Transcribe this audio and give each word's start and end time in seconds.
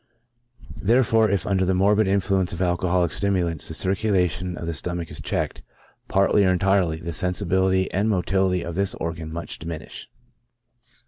Therefore, 0.81 1.29
if 1.29 1.45
under 1.45 1.63
the 1.63 1.75
morbid 1.75 2.07
influence 2.07 2.51
of 2.53 2.57
alco 2.59 2.89
holic 2.89 3.11
stimulants 3.11 3.67
the 3.67 3.75
circulation 3.75 4.57
of 4.57 4.65
the 4.65 4.73
stomach 4.73 5.11
is 5.11 5.21
checked, 5.21 5.61
partly 6.07 6.43
or 6.43 6.51
entirely, 6.51 6.97
the 6.97 7.13
sensibility 7.13 7.87
and 7.91 8.09
motility 8.09 8.63
of 8.63 8.73
this 8.73 8.95
organ 8.95 9.31
much 9.31 9.59
diminish. 9.59 10.09